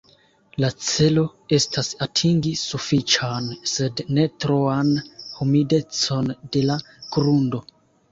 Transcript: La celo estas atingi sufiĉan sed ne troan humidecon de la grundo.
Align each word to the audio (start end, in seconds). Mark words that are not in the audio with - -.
La 0.63 0.67
celo 0.83 1.23
estas 1.57 1.89
atingi 2.05 2.53
sufiĉan 2.61 3.49
sed 3.71 4.01
ne 4.19 4.23
troan 4.45 4.89
humidecon 5.41 6.33
de 6.57 6.65
la 6.71 6.79
grundo. 7.17 7.63